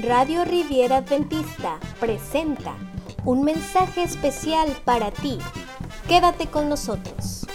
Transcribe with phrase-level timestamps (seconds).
[0.00, 2.74] Radio Riviera Adventista presenta
[3.26, 5.36] un mensaje especial para ti.
[6.08, 7.46] Quédate con nosotros.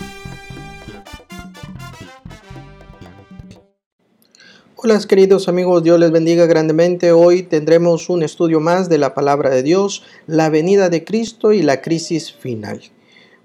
[4.76, 7.12] Hola queridos amigos, Dios les bendiga grandemente.
[7.12, 11.64] Hoy tendremos un estudio más de la palabra de Dios, la venida de Cristo y
[11.64, 12.84] la crisis final.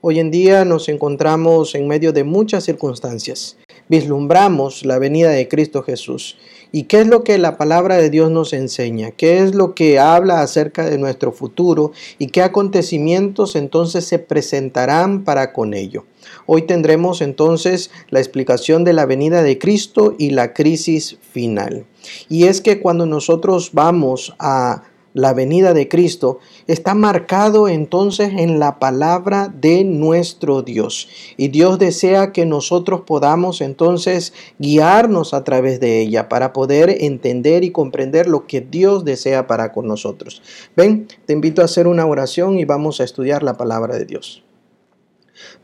[0.03, 3.57] Hoy en día nos encontramos en medio de muchas circunstancias.
[3.93, 6.39] Vislumbramos la venida de Cristo Jesús
[6.75, 9.11] ¿Y qué es lo que la palabra de Dios nos enseña?
[9.11, 11.93] ¿Qué es lo que habla acerca de nuestro futuro?
[12.19, 16.07] ¿Y qué acontecimientos entonces se presentarán para con ello?
[16.47, 21.85] Hoy tendremos entonces la explicación de la venida de Cristo y la crisis final.
[22.31, 24.85] Y es que cuando nosotros vamos a
[25.15, 31.09] la venida de Cristo, está marcado entonces en la palabra de nuestro Dios.
[31.37, 37.65] Y Dios desea que nosotros podamos entonces guiarnos a través de ella para poder entender
[37.65, 40.43] y comprender lo que Dios desea para con nosotros.
[40.77, 44.43] Ven, te invito a hacer una oración y vamos a estudiar la palabra de Dios.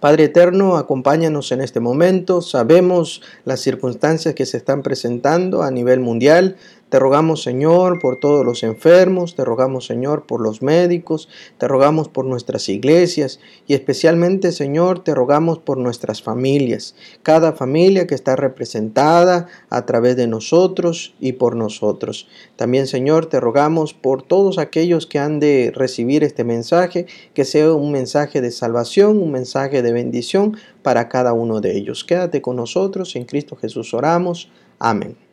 [0.00, 2.40] Padre eterno, acompáñanos en este momento.
[2.40, 6.56] Sabemos las circunstancias que se están presentando a nivel mundial.
[6.88, 12.08] Te rogamos, Señor, por todos los enfermos, te rogamos, Señor, por los médicos, te rogamos
[12.08, 18.36] por nuestras iglesias y especialmente, Señor, te rogamos por nuestras familias, cada familia que está
[18.36, 22.26] representada a través de nosotros y por nosotros.
[22.56, 27.72] También, Señor, te rogamos por todos aquellos que han de recibir este mensaje, que sea
[27.72, 32.04] un mensaje de salvación, un mensaje de bendición para cada uno de ellos.
[32.04, 34.50] Quédate con nosotros, en Cristo Jesús oramos.
[34.78, 35.27] Amén.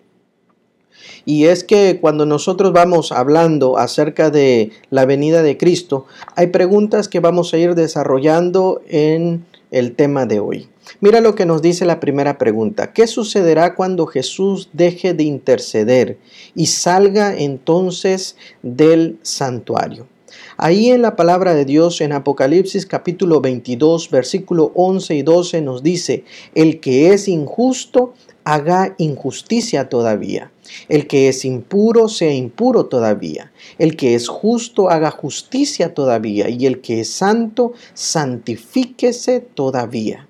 [1.25, 7.07] Y es que cuando nosotros vamos hablando acerca de la venida de Cristo, hay preguntas
[7.07, 10.69] que vamos a ir desarrollando en el tema de hoy.
[11.01, 12.93] Mira lo que nos dice la primera pregunta.
[12.93, 16.17] ¿Qué sucederá cuando Jesús deje de interceder
[16.53, 20.07] y salga entonces del santuario?
[20.57, 25.83] Ahí en la palabra de Dios en Apocalipsis capítulo 22 versículo 11 y 12 nos
[25.83, 28.13] dice, el que es injusto
[28.45, 30.51] haga injusticia todavía.
[30.87, 33.51] El que es impuro sea impuro todavía.
[33.77, 36.47] El que es justo haga justicia todavía.
[36.47, 40.27] Y el que es santo santifíquese todavía.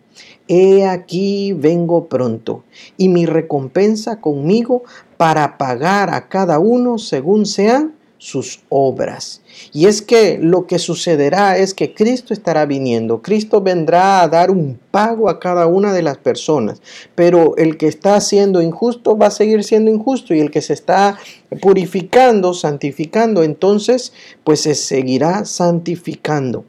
[0.48, 2.64] He aquí vengo pronto,
[2.98, 4.84] y mi recompensa conmigo
[5.18, 9.42] para pagar a cada uno según sea sus obras.
[9.74, 13.22] Y es que lo que sucederá es que Cristo estará viniendo.
[13.22, 16.82] Cristo vendrá a dar un pago a cada una de las personas.
[17.16, 20.74] Pero el que está siendo injusto va a seguir siendo injusto y el que se
[20.74, 21.18] está
[21.62, 26.66] purificando, santificando, entonces pues se seguirá santificando.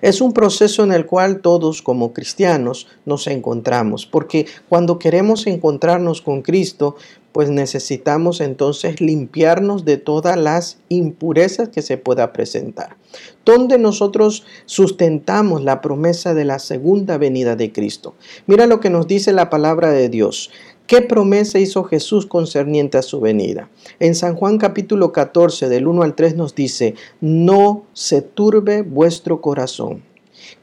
[0.00, 6.20] Es un proceso en el cual todos como cristianos nos encontramos, porque cuando queremos encontrarnos
[6.20, 6.96] con Cristo,
[7.32, 12.96] pues necesitamos entonces limpiarnos de todas las impurezas que se pueda presentar.
[13.44, 18.14] Donde nosotros sustentamos la promesa de la segunda venida de Cristo.
[18.46, 20.50] Mira lo que nos dice la palabra de Dios.
[20.90, 23.70] ¿Qué promesa hizo Jesús concerniente a su venida?
[24.00, 29.40] En San Juan capítulo 14 del 1 al 3 nos dice, no se turbe vuestro
[29.40, 30.02] corazón.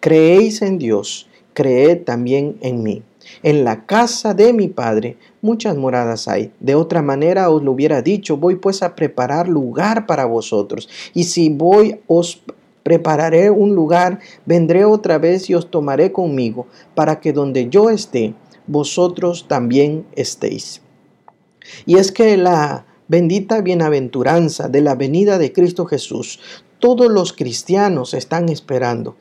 [0.01, 3.03] Creéis en Dios, creed también en mí.
[3.41, 6.51] En la casa de mi Padre muchas moradas hay.
[6.59, 10.89] De otra manera os lo hubiera dicho, voy pues a preparar lugar para vosotros.
[11.13, 12.43] Y si voy, os
[12.83, 18.33] prepararé un lugar, vendré otra vez y os tomaré conmigo, para que donde yo esté,
[18.67, 20.81] vosotros también estéis.
[21.85, 26.39] Y es que la bendita bienaventuranza de la venida de Cristo Jesús,
[26.79, 29.15] todos los cristianos están esperando.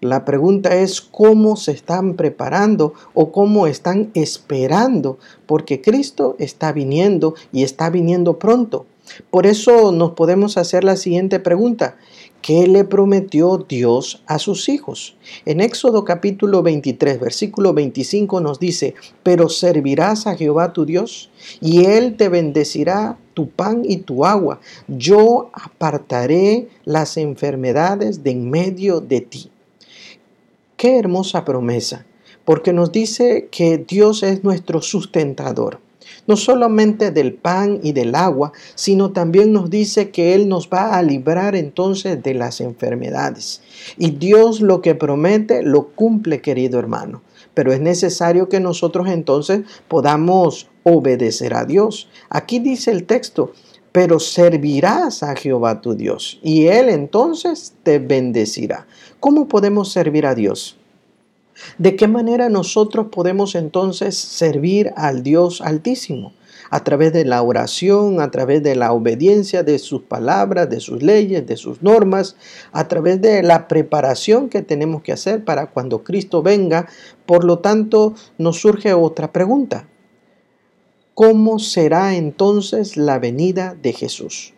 [0.00, 7.34] La pregunta es cómo se están preparando o cómo están esperando, porque Cristo está viniendo
[7.52, 8.86] y está viniendo pronto.
[9.30, 11.96] Por eso nos podemos hacer la siguiente pregunta.
[12.42, 15.16] ¿Qué le prometió Dios a sus hijos?
[15.46, 21.86] En Éxodo capítulo 23, versículo 25 nos dice, pero servirás a Jehová tu Dios y
[21.86, 24.60] Él te bendecirá tu pan y tu agua.
[24.86, 29.50] Yo apartaré las enfermedades de en medio de ti.
[30.76, 32.06] Qué hermosa promesa,
[32.44, 35.80] porque nos dice que Dios es nuestro sustentador
[36.26, 40.96] no solamente del pan y del agua, sino también nos dice que Él nos va
[40.96, 43.62] a librar entonces de las enfermedades.
[43.98, 47.22] Y Dios lo que promete lo cumple, querido hermano.
[47.54, 52.08] Pero es necesario que nosotros entonces podamos obedecer a Dios.
[52.28, 53.52] Aquí dice el texto,
[53.92, 58.86] pero servirás a Jehová tu Dios y Él entonces te bendecirá.
[59.20, 60.76] ¿Cómo podemos servir a Dios?
[61.78, 66.32] ¿De qué manera nosotros podemos entonces servir al Dios Altísimo?
[66.70, 71.02] a través de la oración, a través de la obediencia de sus palabras, de sus
[71.02, 72.36] leyes, de sus normas,
[72.72, 76.88] a través de la preparación que tenemos que hacer para cuando Cristo venga.
[77.24, 79.88] Por lo tanto, nos surge otra pregunta.
[81.14, 84.52] ¿Cómo será entonces la venida de Jesús?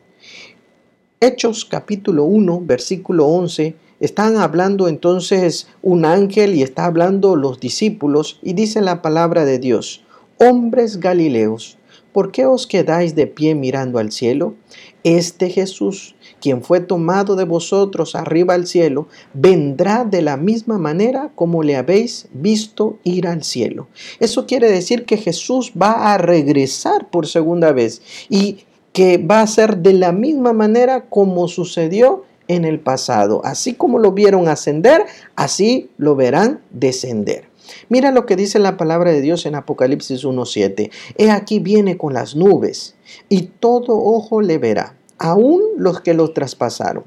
[1.21, 8.39] Hechos capítulo 1, versículo 11 están hablando entonces un ángel y está hablando los discípulos
[8.43, 10.03] y dice la palabra de Dios,
[10.39, 11.79] hombres galileos,
[12.13, 14.55] ¿por qué os quedáis de pie mirando al cielo?
[15.03, 21.33] Este Jesús, quien fue tomado de vosotros arriba al cielo, vendrá de la misma manera
[21.35, 23.89] como le habéis visto ir al cielo.
[24.21, 28.59] Eso quiere decir que Jesús va a regresar por segunda vez y
[28.93, 33.41] que va a ser de la misma manera como sucedió en el pasado.
[33.45, 35.05] Así como lo vieron ascender,
[35.37, 37.45] así lo verán descender.
[37.89, 40.91] Mira lo que dice la palabra de Dios en Apocalipsis 1.7.
[41.17, 42.97] He aquí viene con las nubes
[43.29, 47.05] y todo ojo le verá, aun los que lo traspasaron.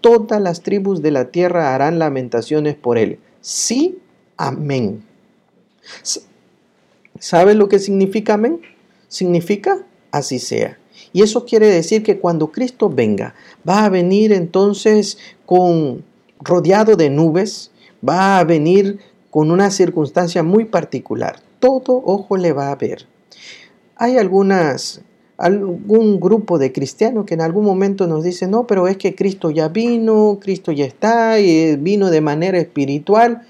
[0.00, 3.18] Todas las tribus de la tierra harán lamentaciones por él.
[3.40, 3.98] Sí,
[4.36, 5.02] amén.
[7.18, 8.60] ¿Sabe lo que significa amén?
[9.08, 10.78] Significa así sea.
[11.12, 13.34] Y eso quiere decir que cuando Cristo venga,
[13.68, 16.04] va a venir entonces con
[16.40, 17.70] rodeado de nubes,
[18.06, 18.98] va a venir
[19.30, 21.36] con una circunstancia muy particular.
[21.60, 23.06] Todo ojo le va a ver.
[23.96, 25.02] Hay algunas
[25.36, 29.50] algún grupo de cristianos que en algún momento nos dicen, no, pero es que Cristo
[29.50, 33.42] ya vino, Cristo ya está, y vino de manera espiritual,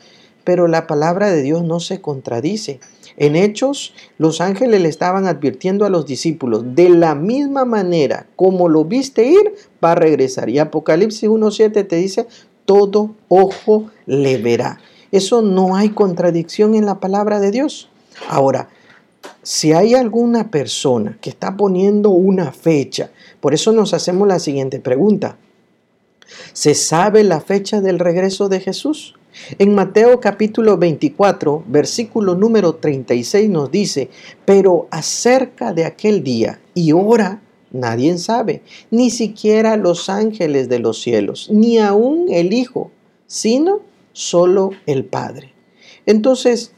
[0.44, 2.80] pero la palabra de Dios no se contradice.
[3.16, 8.68] En Hechos, los ángeles le estaban advirtiendo a los discípulos, de la misma manera como
[8.68, 10.48] lo viste ir, va a regresar.
[10.48, 12.26] Y Apocalipsis 1.7 te dice,
[12.64, 14.80] todo ojo le verá.
[15.12, 17.88] Eso no hay contradicción en la palabra de Dios.
[18.28, 18.68] Ahora,
[19.42, 23.10] si hay alguna persona que está poniendo una fecha,
[23.40, 25.36] por eso nos hacemos la siguiente pregunta.
[26.52, 29.14] ¿Se sabe la fecha del regreso de Jesús?
[29.58, 34.08] En Mateo capítulo 24, versículo número 36 nos dice,
[34.44, 37.42] pero acerca de aquel día y hora
[37.72, 42.92] nadie sabe, ni siquiera los ángeles de los cielos, ni aún el Hijo,
[43.26, 43.80] sino
[44.12, 45.52] solo el Padre.
[46.06, 46.72] Entonces,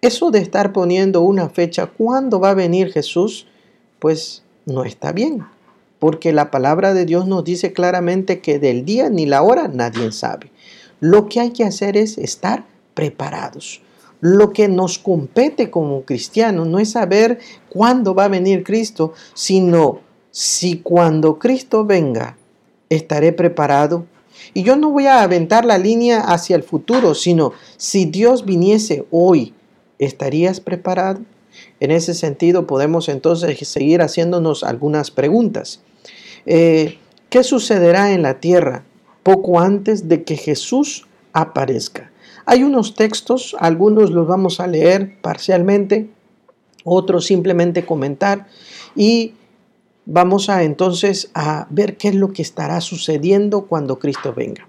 [0.00, 3.46] eso de estar poniendo una fecha, ¿cuándo va a venir Jesús?
[4.00, 5.44] Pues no está bien,
[6.00, 10.10] porque la palabra de Dios nos dice claramente que del día ni la hora nadie
[10.10, 10.50] sabe.
[11.02, 12.64] Lo que hay que hacer es estar
[12.94, 13.82] preparados.
[14.20, 19.98] Lo que nos compete como cristianos no es saber cuándo va a venir Cristo, sino
[20.30, 22.36] si cuando Cristo venga
[22.88, 24.06] estaré preparado.
[24.54, 29.04] Y yo no voy a aventar la línea hacia el futuro, sino si Dios viniese
[29.10, 29.54] hoy,
[29.98, 31.22] ¿estarías preparado?
[31.80, 35.80] En ese sentido podemos entonces seguir haciéndonos algunas preguntas.
[36.46, 38.84] Eh, ¿Qué sucederá en la tierra
[39.22, 42.10] poco antes de que Jesús aparezca.
[42.44, 46.10] Hay unos textos, algunos los vamos a leer parcialmente,
[46.84, 48.48] otros simplemente comentar
[48.96, 49.34] y
[50.04, 54.66] vamos a entonces a ver qué es lo que estará sucediendo cuando Cristo venga.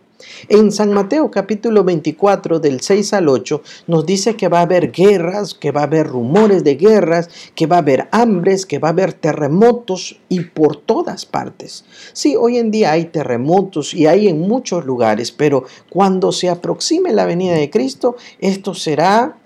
[0.50, 4.92] En San Mateo capítulo 24 del 6 al 8 nos dice que va a haber
[4.92, 8.90] guerras, que va a haber rumores de guerras, que va a haber hambres, que va
[8.90, 11.86] a haber terremotos y por todas partes.
[12.14, 17.14] Sí, hoy en día hay terremotos y hay en muchos lugares, pero cuando se aproxime
[17.14, 19.38] la venida de Cristo, esto será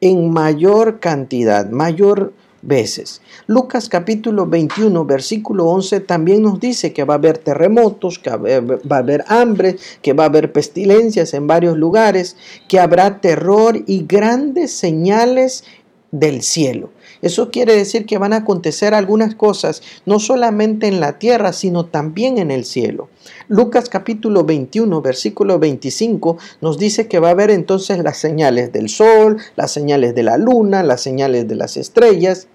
[0.00, 2.32] en mayor cantidad, mayor
[2.66, 3.20] veces.
[3.46, 8.96] Lucas capítulo 21, versículo 11 también nos dice que va a haber terremotos, que va
[8.96, 12.36] a haber hambre, que va a haber pestilencias en varios lugares,
[12.68, 15.64] que habrá terror y grandes señales
[16.10, 16.90] del cielo.
[17.22, 21.86] Eso quiere decir que van a acontecer algunas cosas, no solamente en la tierra, sino
[21.86, 23.08] también en el cielo.
[23.48, 28.88] Lucas capítulo 21, versículo 25 nos dice que va a haber entonces las señales del
[28.88, 32.48] sol, las señales de la luna, las señales de las estrellas,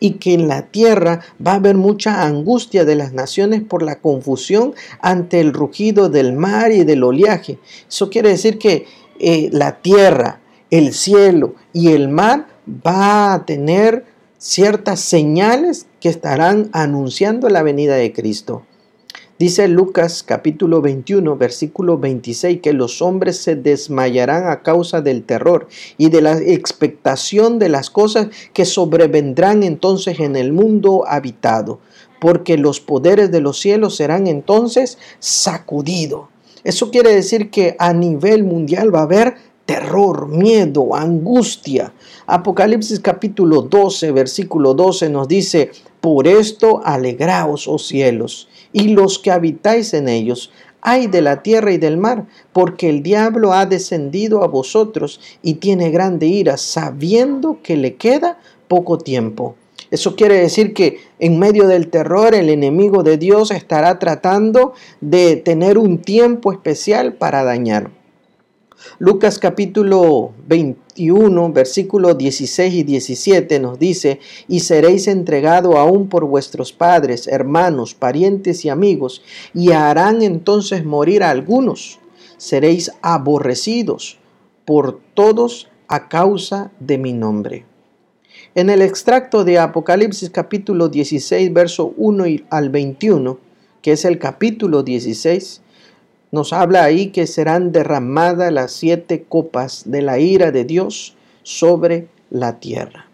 [0.00, 4.00] y que en la tierra va a haber mucha angustia de las naciones por la
[4.00, 7.58] confusión ante el rugido del mar y del oleaje.
[7.88, 8.86] Eso quiere decir que
[9.18, 14.04] eh, la tierra, el cielo y el mar va a tener
[14.38, 18.64] ciertas señales que estarán anunciando la venida de Cristo.
[19.38, 25.68] Dice Lucas capítulo 21, versículo 26, que los hombres se desmayarán a causa del terror
[25.96, 31.78] y de la expectación de las cosas que sobrevendrán entonces en el mundo habitado,
[32.20, 36.26] porque los poderes de los cielos serán entonces sacudidos.
[36.64, 41.92] Eso quiere decir que a nivel mundial va a haber terror, miedo, angustia.
[42.26, 49.30] Apocalipsis capítulo 12, versículo 12 nos dice, por esto alegraos, oh cielos, y los que
[49.30, 54.42] habitáis en ellos, ay de la tierra y del mar, porque el diablo ha descendido
[54.42, 59.56] a vosotros y tiene grande ira, sabiendo que le queda poco tiempo.
[59.90, 65.36] Eso quiere decir que en medio del terror el enemigo de Dios estará tratando de
[65.36, 67.97] tener un tiempo especial para dañar.
[68.98, 76.72] Lucas capítulo 21, versículos 16 y 17 nos dice, y seréis entregado aún por vuestros
[76.72, 81.98] padres, hermanos, parientes y amigos, y harán entonces morir a algunos.
[82.36, 84.18] Seréis aborrecidos
[84.64, 87.64] por todos a causa de mi nombre.
[88.54, 93.38] En el extracto de Apocalipsis capítulo 16, verso 1 al 21,
[93.82, 95.62] que es el capítulo 16,
[96.30, 102.08] nos habla ahí que serán derramadas las siete copas de la ira de Dios sobre
[102.30, 103.08] la tierra.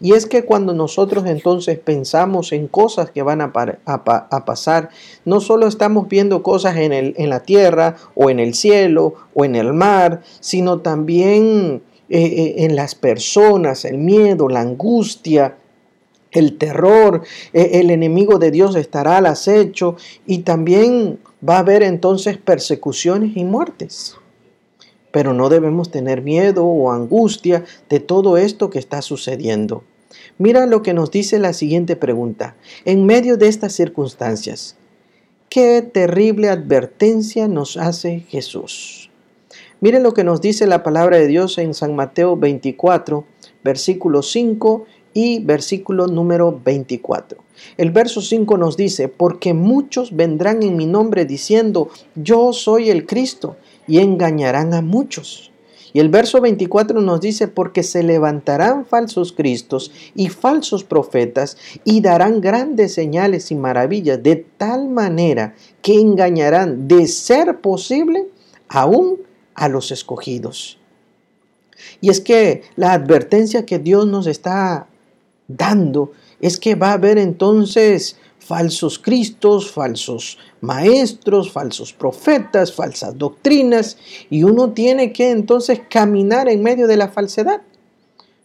[0.00, 4.90] Y es que cuando nosotros entonces pensamos en cosas que van a, pasar,
[5.24, 9.72] no solo estamos viendo cosas en, la tierra o en el cielo o en el
[9.72, 15.57] mar, sino también eh, eh, en las personas, el miedo, la angustia,
[16.30, 21.82] el terror, eh, el enemigo de Dios estará al acecho y también va a haber
[21.82, 24.16] entonces persecuciones y muertes.
[25.10, 29.84] Pero no debemos tener miedo o angustia de todo esto que está sucediendo.
[30.36, 32.56] Mira lo que nos dice la siguiente pregunta.
[32.84, 34.76] En medio de estas circunstancias,
[35.48, 39.10] ¿qué terrible advertencia nos hace Jesús?
[39.80, 43.24] Mire lo que nos dice la palabra de Dios en San Mateo 24,
[43.62, 44.86] versículo 5
[45.18, 47.42] y versículo número 24.
[47.76, 53.04] El verso 5 nos dice, porque muchos vendrán en mi nombre diciendo, yo soy el
[53.04, 53.56] Cristo,
[53.88, 55.50] y engañarán a muchos.
[55.92, 62.02] Y el verso 24 nos dice, porque se levantarán falsos cristos y falsos profetas y
[62.02, 68.26] darán grandes señales y maravillas, de tal manera que engañarán, de ser posible,
[68.68, 69.22] aún
[69.54, 70.78] a los escogidos.
[72.00, 74.87] Y es que la advertencia que Dios nos está
[75.48, 83.98] dando es que va a haber entonces falsos cristos, falsos maestros, falsos profetas, falsas doctrinas,
[84.30, 87.62] y uno tiene que entonces caminar en medio de la falsedad.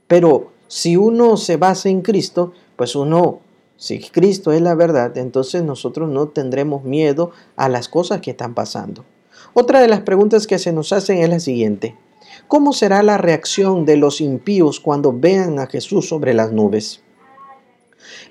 [0.08, 3.40] Pero si uno se basa en Cristo, pues uno,
[3.78, 8.54] si Cristo es la verdad, entonces nosotros no tendremos miedo a las cosas que están
[8.54, 9.06] pasando.
[9.54, 11.96] Otra de las preguntas que se nos hacen es la siguiente.
[12.48, 17.02] ¿Cómo será la reacción de los impíos cuando vean a Jesús sobre las nubes?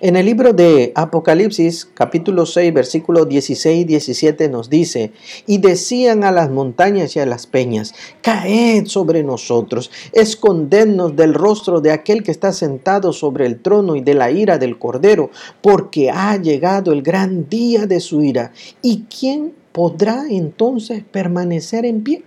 [0.01, 5.13] En el libro de Apocalipsis, capítulo 6, versículos 16 y 17 nos dice,
[5.47, 11.81] y decían a las montañas y a las peñas, caed sobre nosotros, escondednos del rostro
[11.81, 15.31] de aquel que está sentado sobre el trono y de la ira del Cordero,
[15.63, 18.53] porque ha llegado el gran día de su ira.
[18.83, 22.25] ¿Y quién podrá entonces permanecer en pie?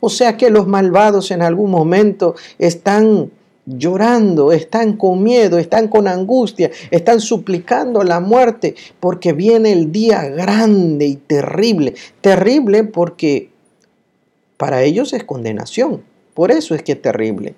[0.00, 3.30] O sea que los malvados en algún momento están
[3.66, 10.24] llorando, están con miedo, están con angustia, están suplicando la muerte porque viene el día
[10.28, 11.94] grande y terrible.
[12.20, 13.50] Terrible porque
[14.56, 16.02] para ellos es condenación,
[16.34, 17.54] por eso es que es terrible.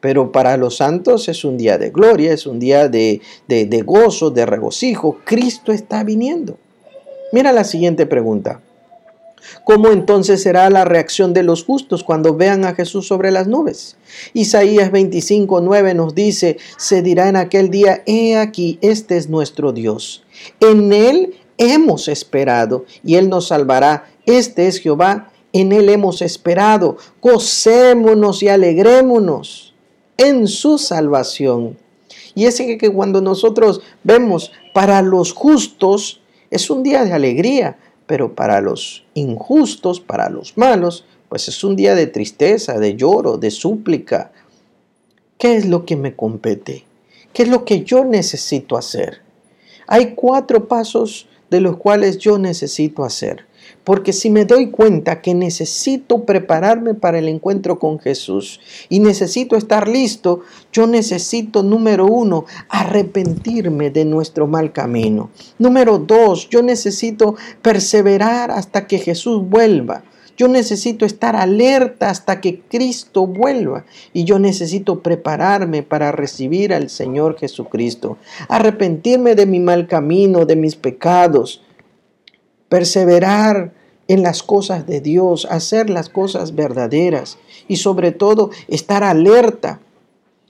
[0.00, 4.30] Pero para los santos es un día de gloria, es un día de, de gozo,
[4.30, 5.18] de regocijo.
[5.24, 6.56] Cristo está viniendo.
[7.32, 8.60] Mira la siguiente pregunta.
[9.64, 13.96] ¿Cómo entonces será la reacción de los justos cuando vean a Jesús sobre las nubes?
[14.34, 19.72] Isaías 25, 9 nos dice, se dirá en aquel día, he aquí, este es nuestro
[19.72, 20.24] Dios.
[20.60, 24.08] En Él hemos esperado y Él nos salvará.
[24.26, 26.96] Este es Jehová, en Él hemos esperado.
[27.20, 29.74] Gocémonos y alegrémonos
[30.16, 31.76] en su salvación.
[32.34, 37.78] Y es que cuando nosotros vemos para los justos, es un día de alegría,
[38.08, 43.36] pero para los injustos, para los malos, pues es un día de tristeza, de lloro,
[43.36, 44.32] de súplica.
[45.38, 46.86] ¿Qué es lo que me compete?
[47.34, 49.20] ¿Qué es lo que yo necesito hacer?
[49.86, 53.44] Hay cuatro pasos de los cuales yo necesito hacer.
[53.88, 59.56] Porque si me doy cuenta que necesito prepararme para el encuentro con Jesús y necesito
[59.56, 65.30] estar listo, yo necesito, número uno, arrepentirme de nuestro mal camino.
[65.58, 70.04] Número dos, yo necesito perseverar hasta que Jesús vuelva.
[70.36, 76.90] Yo necesito estar alerta hasta que Cristo vuelva y yo necesito prepararme para recibir al
[76.90, 78.18] Señor Jesucristo,
[78.50, 81.62] arrepentirme de mi mal camino, de mis pecados,
[82.68, 83.77] perseverar
[84.08, 87.38] en las cosas de Dios, hacer las cosas verdaderas
[87.68, 89.80] y sobre todo estar alerta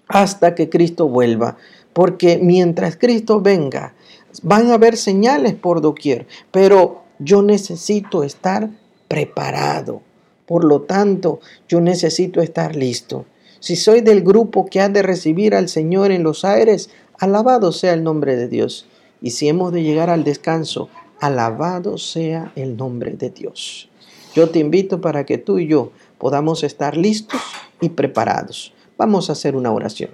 [0.07, 1.57] hasta que Cristo vuelva.
[1.93, 3.95] Porque mientras Cristo venga,
[4.43, 8.71] van a haber señales por doquier, pero yo necesito estar
[9.09, 10.03] preparado.
[10.47, 13.27] Por lo tanto, yo necesito estar listo.
[13.61, 17.93] Si soy del grupo que ha de recibir al Señor en los aires, alabado sea
[17.93, 18.87] el nombre de Dios.
[19.21, 20.89] Y si hemos de llegar al descanso,
[21.21, 23.89] alabado sea el nombre de Dios.
[24.35, 27.41] Yo te invito para que tú y yo podamos estar listos
[27.81, 28.73] y preparados.
[28.97, 30.11] Vamos a hacer una oración.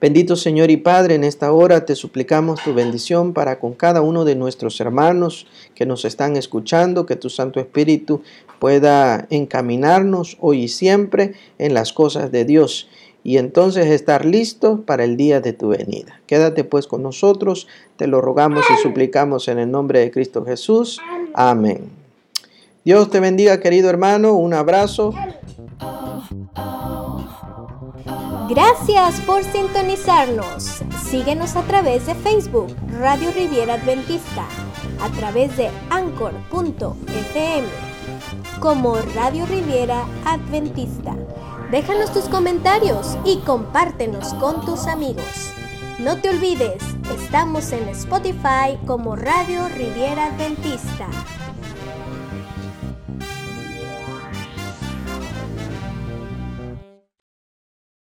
[0.00, 4.24] Bendito Señor y Padre, en esta hora te suplicamos tu bendición para con cada uno
[4.24, 8.22] de nuestros hermanos que nos están escuchando, que tu Santo Espíritu
[8.58, 12.88] pueda encaminarnos hoy y siempre en las cosas de Dios
[13.24, 16.20] y entonces estar listos para el día de tu venida.
[16.26, 21.00] Quédate pues con nosotros, te lo rogamos y suplicamos en el nombre de Cristo Jesús.
[21.34, 21.90] Amén.
[22.84, 25.14] Dios te bendiga querido hermano, un abrazo.
[28.48, 30.82] Gracias por sintonizarnos.
[31.08, 34.44] Síguenos a través de Facebook, Radio Riviera Adventista,
[35.00, 37.66] a través de anchor.fm,
[38.60, 41.16] como Radio Riviera Adventista.
[41.72, 45.24] Déjanos tus comentarios y compártenos con tus amigos.
[45.98, 46.82] No te olvides,
[47.18, 51.08] estamos en Spotify como Radio Riviera Adventista.